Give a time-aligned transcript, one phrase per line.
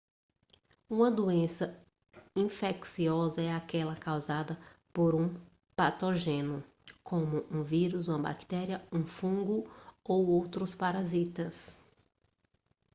[0.89, 1.79] uma doença
[2.35, 4.59] infecciosa é aquela causada
[4.91, 5.31] por um
[5.75, 6.63] patógeno
[7.03, 9.69] como um vírus uma bactéria um fungo
[10.03, 11.79] ou outros parasitas